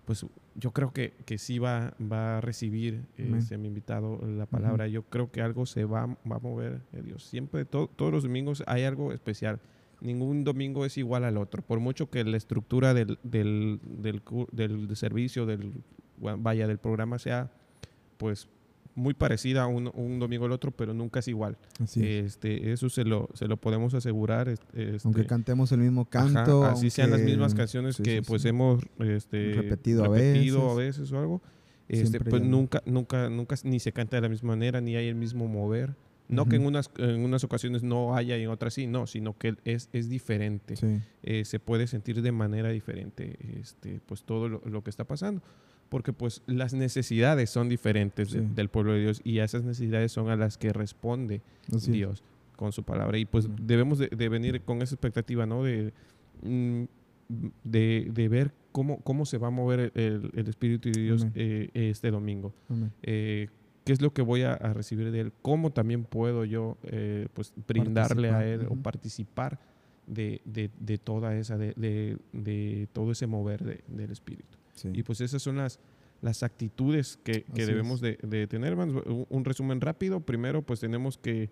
[0.06, 0.26] pues
[0.56, 4.88] yo creo que, que sí va, va a recibir ese mi invitado la palabra.
[4.88, 7.24] Yo creo que algo se va, va a mover Dios.
[7.24, 9.60] Siempre, todos los domingos hay algo especial.
[10.02, 11.62] Ningún domingo es igual al otro.
[11.62, 15.72] Por mucho que la estructura del, del, del, del servicio, del,
[16.18, 17.52] vaya, del programa sea
[18.18, 18.48] pues
[18.96, 21.58] muy parecida un, un domingo al otro, pero nunca es igual.
[21.96, 24.50] este, eso se lo, se lo podemos asegurar.
[24.50, 26.66] Este, aunque cantemos el mismo canto.
[26.66, 31.12] así sean las mismas canciones que pues hemos este, repetido, a, veces.
[31.12, 31.42] o algo.
[31.88, 35.16] Este, pues nunca, nunca, nunca ni se canta de la misma manera, ni hay el
[35.16, 35.96] mismo mover.
[36.30, 39.38] No que en unas, en unas ocasiones no haya y en otras sí, no, sino
[39.38, 40.76] que es, es diferente.
[41.24, 45.42] Eh, se puede sentir de manera diferente este, pues todo lo, lo que está pasando
[45.92, 50.38] porque pues las necesidades son diferentes del pueblo de Dios y esas necesidades son a
[50.38, 52.24] las que responde Dios
[52.56, 53.18] con su palabra.
[53.18, 55.64] Y pues debemos de, venir con esa expectativa, ¿no?
[55.66, 55.92] De,
[56.44, 56.84] mm,
[57.66, 62.54] de, ver cómo, cómo se va a mover el, Espíritu de Dios eh, este domingo.
[63.04, 63.50] Eh,
[63.84, 65.34] ¿Qué es lo que voy a, recibir de Él?
[65.42, 69.60] ¿Cómo también puedo yo eh, pues brindarle a Él o participar
[70.08, 71.74] de, de, toda esa, de,
[72.32, 74.61] de, todo ese mover del Espíritu?
[74.94, 75.80] Y pues esas son las,
[76.22, 78.16] las actitudes que, debemos de,
[78.50, 78.76] tener.
[78.76, 80.20] Un, resumen rápido.
[80.22, 81.50] Primero, pues tenemos que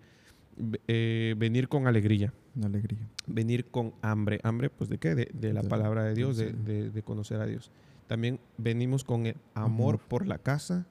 [0.88, 2.98] eh, venir con alegría, Alegría.
[3.26, 4.40] venir con hambre.
[4.42, 5.14] ¿Hambre, pues de qué?
[5.14, 6.64] De, de la De palabra de Dios, de, conocer.
[6.64, 7.70] de- de conocer a Dios.
[8.06, 9.98] También venimos con el amor, Amor.
[10.08, 10.86] por la casa,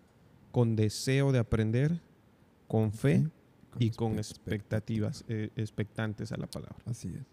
[0.52, 2.00] con deseo de aprender,
[2.68, 3.28] con fe
[3.78, 6.78] y con expect- expectativas, eh, expectantes a la palabra.
[6.86, 7.24] Así es.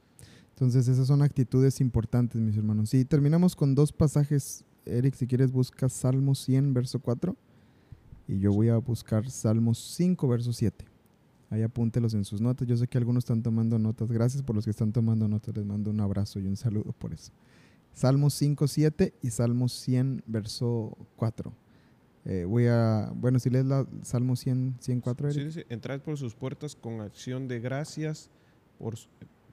[0.51, 2.93] Entonces, esas son actitudes importantes, mis hermanos.
[2.95, 4.65] Y terminamos con dos pasajes.
[4.87, 7.37] Eric, si quieres, busca Salmo 100, verso 4.
[8.29, 10.85] Y yo voy a buscar Salmos 5, verso 7.
[11.51, 12.67] Ahí apúntelos en sus notas.
[12.67, 14.11] Yo sé que algunos están tomando notas.
[14.11, 15.55] Gracias por los que están tomando notas.
[15.57, 17.31] Les mando un abrazo y un saludo por eso.
[17.93, 21.53] Salmos 5, 7 y Salmos 100, verso 4.
[22.25, 25.55] Eh, voy a, bueno, si lees la Salmo 100, 104, Sí, Eric.
[25.55, 28.31] dice, entrad por sus puertas con acción de gracias,
[28.79, 28.97] por,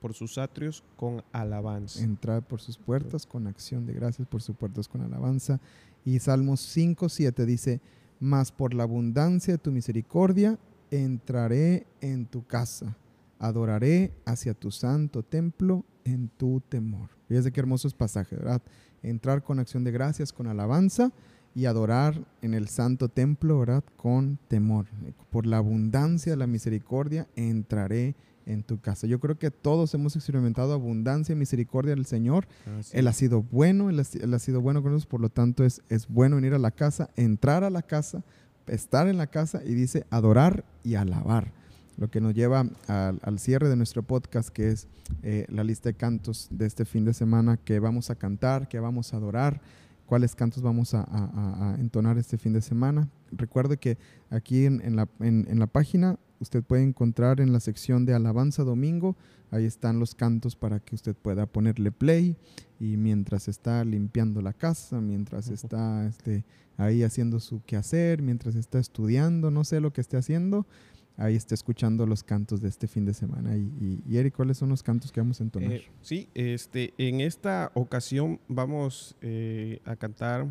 [0.04, 2.04] por sus atrios con alabanza.
[2.04, 5.62] entrar por sus puertas con acción de gracias, por sus puertas con alabanza.
[6.04, 7.80] Y Salmos 5, 7 dice,
[8.20, 10.60] mas por la abundancia de tu misericordia
[10.92, 12.98] entraré en tu casa,
[13.40, 17.08] adoraré hacia tu santo templo en tu temor.
[17.30, 18.62] Fíjese qué hermoso es pasaje, ¿verdad?
[19.04, 21.14] Entrar con acción de gracias, con alabanza
[21.56, 23.86] y adorar en el santo templo, ¿verdad?
[23.96, 24.86] Con temor.
[25.30, 29.08] Por la abundancia de la misericordia entraré en tu casa.
[29.08, 32.48] Yo creo que todos hemos experimentado abundancia y misericordia del Señor.
[32.94, 35.30] Él ha sido bueno, él ha, si- él ha sido bueno con nosotros, por lo
[35.30, 38.24] tanto es, es bueno venir a la casa, entrar a la casa,
[38.68, 41.52] estar en la casa y dice adorar y alabar.
[41.98, 44.88] Lo que nos lleva al, al cierre de nuestro podcast, que es
[45.22, 48.80] eh, la lista de cantos de este fin de semana que vamos a cantar, que
[48.80, 49.62] vamos a adorar,
[50.06, 53.10] cuáles cantos vamos a, a- a- a entonar este fin de semana.
[53.32, 53.98] Recuerde que
[54.30, 58.14] aquí en, en la, en- en la página usted puede encontrar en la sección de
[58.14, 59.16] Alabanza Domingo,
[59.50, 62.36] ahí están los cantos para que usted pueda ponerle play
[62.80, 66.44] y mientras está limpiando la casa, mientras está este,
[66.76, 70.66] ahí haciendo su quehacer, mientras está estudiando, no sé lo que esté haciendo,
[71.18, 73.56] ahí está escuchando los cantos de este fin de semana.
[73.56, 75.72] Y, y, y Eric, ¿cuáles son los cantos que vamos a entonar?
[75.74, 80.48] Eh, sí, este, en esta ocasión vamos eh, a cantar,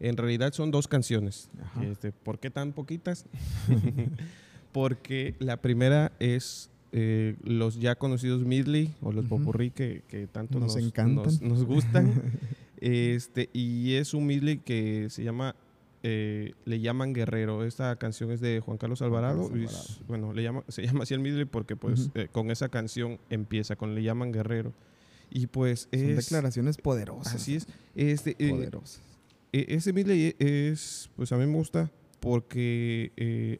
[0.00, 1.48] en realidad son dos canciones.
[1.82, 3.26] Este, ¿Por qué tan poquitas?
[4.72, 9.36] Porque la primera es eh, los ya conocidos Midley o los Ujú.
[9.38, 11.24] popurrí que, que tanto Nos nos, encantan.
[11.24, 12.22] nos- nos gustan.
[12.80, 15.54] este, y es un Midley que se llama,
[16.06, 17.64] eh, le llaman Guerrero.
[17.64, 19.48] Esta canción es de Juan Carlos Alvarado.
[19.48, 22.68] Carlos es- bueno, le llama, se llama así el Midley porque pues eh, con esa
[22.68, 24.72] canción empieza, con le llaman Guerrero.
[25.30, 26.16] Y pues Son es...
[26.16, 27.34] declaraciones poderosas.
[27.34, 27.66] Así es.
[27.96, 29.00] Este, eh, Poderosas.
[29.52, 31.90] e- ese Midley es, pues a mí me gusta
[32.20, 33.58] porque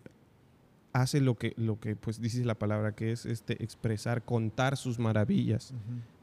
[0.92, 4.98] hace lo que, lo que pues dice la palabra, que es este expresar, contar sus
[4.98, 5.72] maravillas.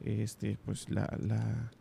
[0.06, 1.72] Este, pues la, la,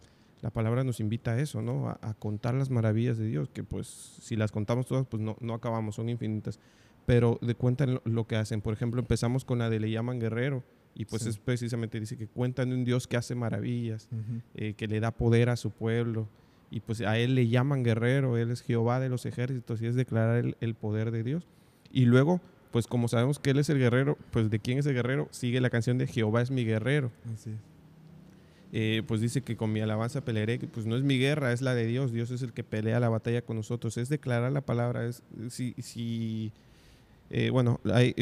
[0.42, 1.88] la palabra nos invita a eso, ¿no?
[1.88, 3.86] A, a contar las maravillas de Dios, que pues
[4.22, 6.58] si las contamos todas, pues no, no acabamos, son infinitas.
[7.06, 8.60] Pero de cuentan lo, lo que hacen.
[8.60, 10.62] Por ejemplo, empezamos con la de le llaman guerrero.
[10.94, 11.28] Y pues Sí.
[11.30, 14.08] es precisamente dice que cuentan de un Dios que hace maravillas
[14.54, 16.28] eh, que le da poder a su pueblo.
[16.70, 19.94] Y pues a él le llaman guerrero, él es Jehová de los ejércitos y es
[19.94, 21.46] declarar el, el poder de Dios.
[21.92, 24.94] Y luego, pues como sabemos que él es el guerrero, pues de quién es el
[24.94, 27.10] guerrero, sigue la canción de Jehová es mi guerrero.
[27.34, 27.56] Así es.
[28.72, 31.74] Eh, pues dice que con mi alabanza pelearé, pues no es mi guerra, es la
[31.74, 35.06] de Dios, Dios es el que pelea la batalla con nosotros, es declarar la palabra,
[35.06, 35.74] es si...
[35.78, 36.52] si
[37.32, 37.78] eh, bueno,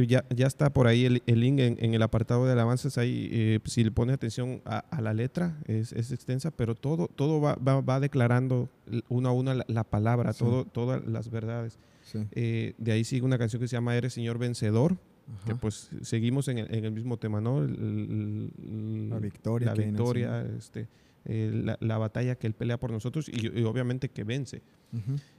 [0.06, 2.98] ya, ya está por ahí el, el link en, en el apartado de alabanzas.
[2.98, 7.08] Ahí, eh, si le pone atención a, a la letra, es, es extensa, pero todo,
[7.08, 8.68] todo va, va, va declarando
[9.08, 10.40] uno a uno la, la palabra, Sí.
[10.40, 11.78] todo, todas las verdades.
[12.02, 12.18] Sí.
[12.32, 14.98] Eh, de ahí sigue una canción que se llama Eres Señor Vencedor,
[15.46, 17.62] que pues seguimos en el, en el mismo tema, ¿no?
[17.62, 20.88] El- el- el- La victoria La victoria, este,
[21.24, 24.62] eh, la, la batalla que Él pelea por nosotros y, y obviamente que vence.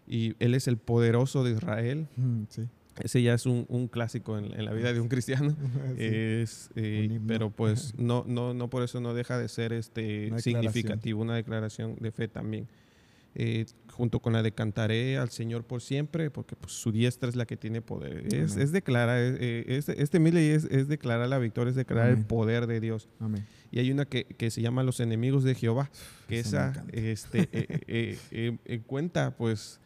[0.07, 2.07] Y Él es el poderoso de Israel.
[2.49, 2.63] Sí.
[3.01, 5.55] Ese ya es un, un clásico en, en la vida de un cristiano.
[5.97, 6.03] Sí.
[6.05, 10.39] Es, eh, pero pues no, no, no por eso no deja de ser este Una
[10.39, 12.67] significativo, una declaración de fe también.
[13.35, 17.35] Eh, junto con la de cantaré al Señor por siempre, porque pues, su diestra es
[17.35, 18.33] la que tiene poder.
[18.33, 22.25] Es, es declarar, eh, este, este Miley es, es declarar la victoria, es declarar el
[22.25, 23.07] poder de Dios.
[23.19, 23.45] Amén.
[23.71, 25.91] Y hay una que, que se llama Los enemigos de Jehová,
[26.27, 29.79] que Esa este, eh, eh, eh, eh, cuenta, pues,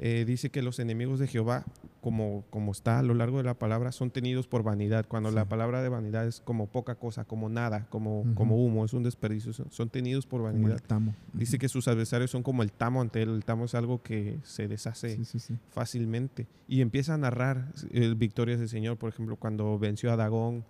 [0.00, 1.64] eh, dice que los enemigos de Jehová,
[2.00, 5.06] como, como está a lo largo de la palabra, son tenidos por vanidad.
[5.06, 5.34] Cuando Sí.
[5.34, 9.02] la palabra de vanidad es como poca cosa, como nada, como, como humo, es un
[9.02, 10.72] desperdicio, son, son tenidos por Como vanidad.
[10.76, 11.14] el tamo.
[11.32, 13.30] Dice que sus adversarios son como el tamo ante él.
[13.30, 15.56] El tamo es algo que se deshace Sí, sí, sí.
[15.70, 16.46] fácilmente.
[16.68, 20.64] Y empieza a narrar eh, victorias del Señor, por ejemplo, cuando venció a Dagón,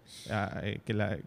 [0.63, 1.19] eh, que la,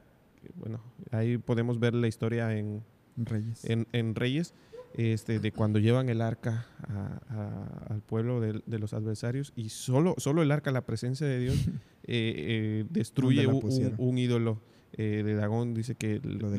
[0.56, 0.80] bueno,
[1.12, 2.84] ahí podemos ver la historia en,
[3.16, 3.63] Reyes.
[3.66, 4.54] en, en Reyes,
[4.94, 9.70] este, de cuando llevan el arca a- a- al pueblo de, de los adversarios y
[9.70, 11.56] solo, solo el arca, la presencia de Dios,
[12.06, 14.62] eh, destruye un, ídolo
[14.96, 16.52] de Dagón, dice que lo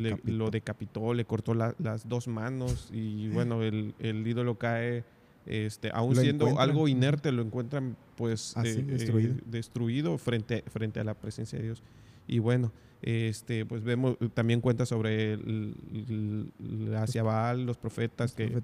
[0.51, 5.05] decapitó, le, cortó las dos manos y bueno, el, el ídolo cae
[5.45, 8.55] este, aún siendo algo inerte, lo encuentran pues
[8.87, 11.83] destruido, destruido frente, frente a la presencia de Dios.
[12.27, 16.51] Y bueno, este, pues vemos, también cuenta sobre el,
[16.97, 18.61] hacia Baal, los profetas, que,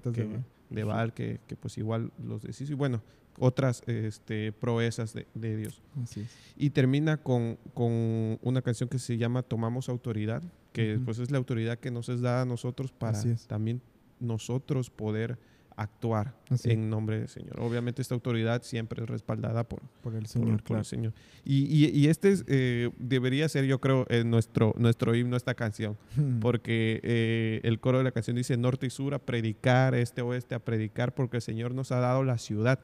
[0.70, 2.72] de Baal, que, que, pues igual los deshizo.
[2.72, 3.02] Y bueno,
[3.38, 5.80] otras este, proezas de, Dios.
[6.56, 10.42] Y termina con, con, una canción que se llama Tomamos Autoridad,
[10.72, 13.80] que pues es la autoridad que nos es dada a nosotros para también
[14.20, 15.38] nosotros poder
[15.82, 17.60] actuar en nombre del Señor.
[17.60, 20.62] Obviamente esta autoridad siempre es respaldada por, por el Señor.
[20.62, 21.12] Por, el Señor.
[21.44, 25.96] Y, y, este eh, debería ser, yo creo, eh, nuestro, nuestro himno, esta canción,
[26.40, 30.54] porque eh, el coro de la canción dice norte y sur a predicar, este oeste
[30.54, 32.80] a predicar, porque el Señor nos ha dado la ciudad.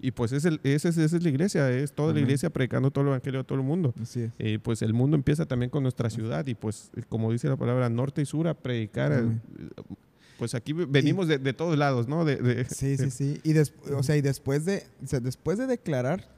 [0.00, 3.08] Y pues es el, esa, es, la iglesia, es toda la iglesia predicando todo el
[3.08, 3.94] evangelio a todo el mundo.
[4.00, 4.30] Así
[4.62, 8.22] pues el mundo empieza también con nuestra ciudad y pues como dice la palabra, norte
[8.22, 9.24] y sur a predicar
[10.40, 12.24] pues aquí venimos de, todos lados, ¿no?
[12.24, 13.40] De, sí, sí, sí.
[13.44, 13.52] Y,
[13.92, 14.84] o sea, y después de,
[15.20, 16.30] después de declarar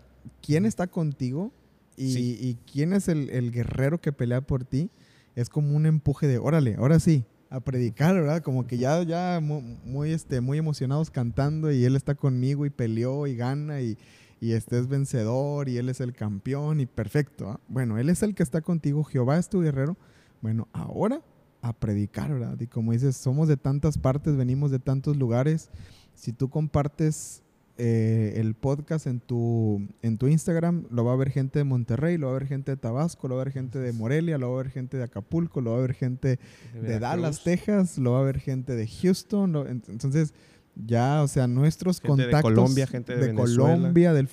[0.44, 1.52] quién está contigo
[1.96, 4.90] y, quién es el, guerrero que pelea por ti,
[5.36, 8.42] es como un empuje de, órale, ahora sí, a predicar, ¿verdad?
[8.42, 13.28] Como que ya, ya muy, este, muy emocionados cantando y él está conmigo y peleó
[13.28, 13.96] y gana y,
[14.40, 17.50] y este es vencedor y él es el campeón y perfecto.
[17.50, 17.60] ¿ah?
[17.68, 19.96] Bueno, él es el que está contigo, Jehová es tu guerrero.
[20.40, 21.22] Bueno, ahora
[21.62, 22.60] a predicar, ¿verdad?
[22.60, 25.70] Y como dices, somos de tantas partes, venimos de tantos lugares.
[26.14, 27.42] Si tú compartes
[27.78, 32.18] eh, el podcast en tu, en tu Instagram, lo va a ver gente de Monterrey,
[32.18, 34.52] lo va a ver gente de Tabasco, lo va a ver gente de Morelia, lo
[34.52, 36.38] va a ver gente de Acapulco, lo va a ver gente
[36.74, 39.82] de, Dallas, Texas, lo va a ver gente de Houston.
[39.88, 40.34] entonces,
[40.74, 44.24] ya, o sea, nuestros contactos de Colombia, gente de, de Colombia, de,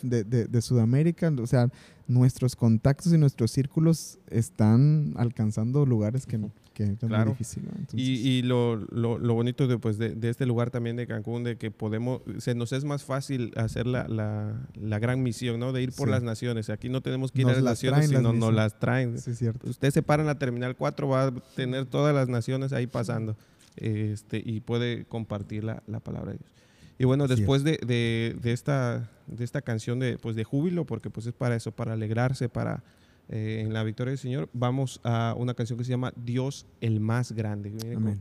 [0.47, 1.69] de, Sudamérica, o sea,
[2.08, 6.39] nuestros contactos y nuestros círculos están alcanzando lugares que,
[6.73, 7.32] que claro.
[7.32, 7.63] difícil.
[7.93, 11.71] y, lo, lo, lo, bonito de, pues, de, este lugar también de Cancún, de que
[11.71, 15.73] podemos, se nos es más fácil hacer la, la, gran misión, ¿no?
[15.73, 16.69] De ir por las naciones.
[16.69, 19.17] Aquí no tenemos que ir a las naciones, sino nos las traen.
[19.17, 19.69] Sí, cierto.
[19.69, 23.36] Usted se para en la Terminal 4, va a tener todas las naciones ahí pasando
[23.80, 26.52] este, y puede compartir la, la palabra de Dios.
[27.00, 31.10] Y bueno, después de, de, de, esta, de esta canción de, pues de júbilo, porque
[31.10, 32.84] pues es para eso, para alegrarse, para
[33.30, 37.00] eh, en la victoria del Señor, vamos a una canción que se llama Dios el
[37.00, 37.72] más grande,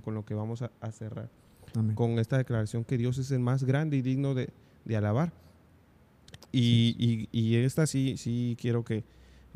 [0.04, 1.28] con, lo que vamos a, cerrar.
[1.96, 4.50] Con esta declaración que Dios es el más grande y digno de,
[4.84, 5.32] de alabar.
[6.52, 9.02] Y, y, y, esta sí, sí quiero que,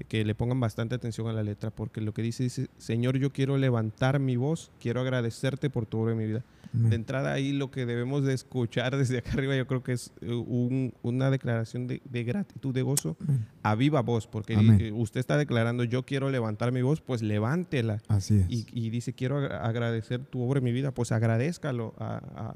[0.08, 3.32] que le pongan bastante atención a la letra, porque lo que dice dice, Señor, yo
[3.32, 6.44] quiero levantar mi voz, quiero agradecerte por tu obra en mi vida.
[6.72, 10.10] De entrada ahí lo que debemos de escuchar desde acá arriba yo creo que es
[10.22, 13.18] eh, una declaración de, gratitud, de gozo
[13.62, 18.00] a viva voz, porque eh, usted está declarando, yo quiero levantar mi voz, pues levántela.
[18.08, 18.46] Así es.
[18.48, 21.94] Y, dice, quiero agradecer tu obra en mi vida, pues agradezcalo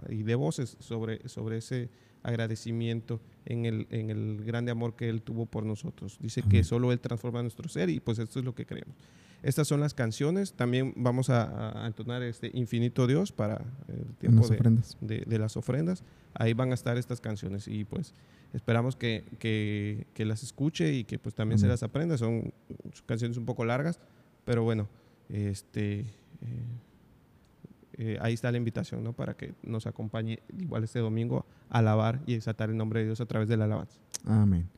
[0.08, 1.90] y de voces sobre, sobre ese
[2.26, 6.18] agradecimiento en el, en el grande amor que Él tuvo por nosotros.
[6.20, 8.96] Dice que solo Él transforma nuestro ser y pues esto es lo que creemos.
[9.42, 10.54] Estas son las canciones.
[10.54, 16.02] También vamos a, entonar este Infinito Dios para el tiempo de, de, las ofrendas.
[16.34, 18.12] Ahí van a estar estas canciones y pues
[18.52, 22.18] esperamos que, que, que las escuche y que pues también se las aprenda.
[22.18, 22.52] Son,
[23.06, 24.00] canciones un poco largas,
[24.44, 24.88] pero bueno,
[25.28, 26.00] este...
[26.00, 26.06] Eh,
[27.98, 29.12] eh, ahí está la invitación, ¿no?
[29.12, 33.20] Para que nos acompañe igual este domingo a alabar y exaltar el nombre de Dios
[33.20, 33.98] a través de la alabanza.
[34.24, 34.68] Amén.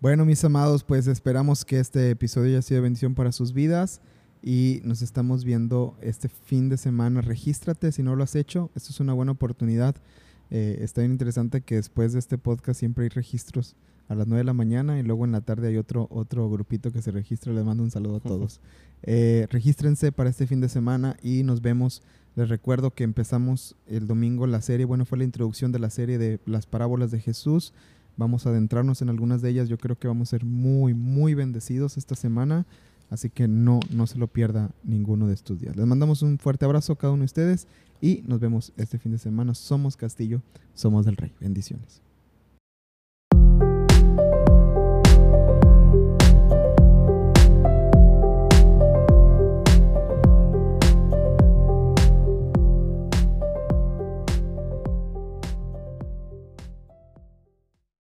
[0.00, 4.00] Bueno, mis amados, pues esperamos que este episodio haya sido bendición para sus vidas
[4.42, 7.20] y nos estamos viendo este fin de semana.
[7.20, 8.70] Regístrate si no lo has hecho.
[8.74, 9.94] Esto es una buena oportunidad.
[10.50, 13.76] Eh, está bien interesante que después de este podcast siempre hay registros
[14.08, 16.90] a las 9 de la mañana y luego en la tarde hay otro, otro grupito
[16.90, 17.52] que se registra.
[17.52, 18.60] Les mando un saludo a todos.
[19.04, 24.06] Eh, regístrense para este fin de semana y nos vemos les recuerdo que empezamos el
[24.06, 27.74] domingo la serie, bueno, fue la introducción de la serie de las parábolas de Jesús.
[28.16, 29.68] Vamos a adentrarnos en algunas de ellas.
[29.68, 32.66] Yo creo que vamos a ser muy, muy bendecidos esta semana.
[33.10, 35.76] Así que no, no se lo pierda ninguno de estos días.
[35.76, 37.66] Les mandamos un fuerte abrazo a cada uno de ustedes
[38.00, 39.54] y nos vemos este fin de semana.
[39.54, 40.40] Somos Castillo,
[40.74, 41.32] somos del Rey.
[41.38, 42.11] Bendiciones.